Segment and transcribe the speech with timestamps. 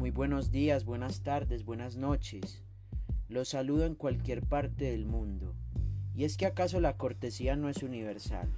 [0.00, 2.62] Muy buenos días, buenas tardes, buenas noches.
[3.28, 5.54] Los saludo en cualquier parte del mundo.
[6.14, 8.48] ¿Y es que acaso la cortesía no es universal?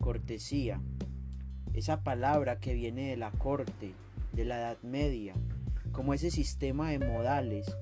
[0.00, 0.80] Cortesía,
[1.74, 3.94] esa palabra que viene de la corte,
[4.32, 5.34] de la Edad Media,
[5.92, 7.72] como ese sistema de modales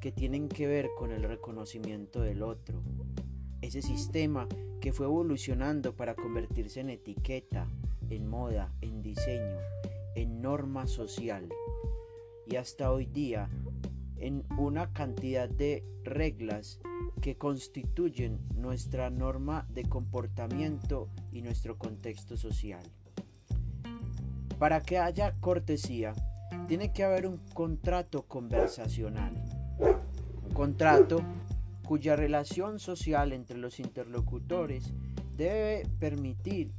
[0.00, 2.80] que tienen que ver con el reconocimiento del otro.
[3.60, 4.48] Ese sistema
[4.80, 7.68] que fue evolucionando para convertirse en etiqueta,
[8.08, 9.58] en moda, en diseño,
[10.14, 11.50] en norma social
[12.48, 13.48] y hasta hoy día
[14.16, 16.80] en una cantidad de reglas
[17.20, 22.82] que constituyen nuestra norma de comportamiento y nuestro contexto social.
[24.58, 26.14] Para que haya cortesía,
[26.66, 29.32] tiene que haber un contrato conversacional,
[30.44, 31.20] un contrato
[31.86, 34.92] cuya relación social entre los interlocutores
[35.36, 36.72] debe permitir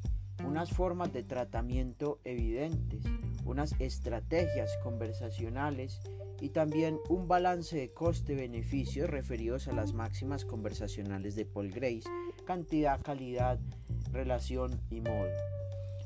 [0.46, 3.04] unas formas de tratamiento evidentes,
[3.50, 6.00] unas estrategias conversacionales
[6.40, 12.04] y también un balance de coste-beneficio referidos a las máximas conversacionales de Paul Grace,
[12.46, 13.60] cantidad, calidad,
[14.12, 15.30] relación y modo.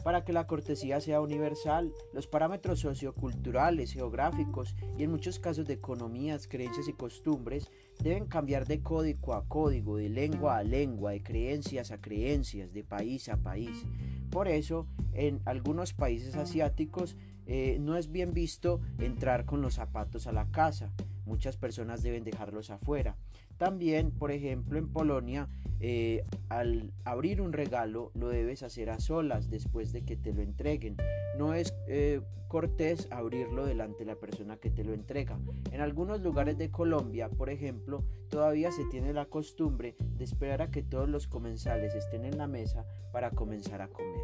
[0.03, 5.75] Para que la cortesía sea universal, los parámetros socioculturales, geográficos y en muchos casos de
[5.75, 11.23] economías, creencias y costumbres deben cambiar de código a código, de lengua a lengua, de
[11.23, 13.85] creencias a creencias, de país a país.
[14.29, 20.27] Por eso, en algunos países asiáticos eh, no es bien visto entrar con los zapatos
[20.27, 20.91] a la casa.
[21.25, 23.15] Muchas personas deben dejarlos afuera.
[23.57, 25.47] También, por ejemplo, en Polonia,
[25.79, 30.41] eh, al abrir un regalo lo debes hacer a solas después de que te lo
[30.41, 30.97] entreguen.
[31.37, 35.39] No es eh, cortés abrirlo delante de la persona que te lo entrega.
[35.71, 40.71] En algunos lugares de Colombia, por ejemplo, todavía se tiene la costumbre de esperar a
[40.71, 44.21] que todos los comensales estén en la mesa para comenzar a comer.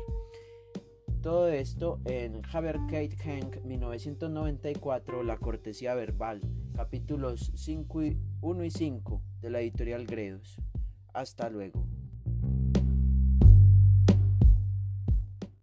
[1.22, 6.40] Todo esto en Haber Kate Hank 1994, La cortesía verbal,
[6.74, 8.02] capítulos 5
[8.40, 10.56] 1 y 5 de la editorial Gredos.
[11.14, 11.89] Hasta luego.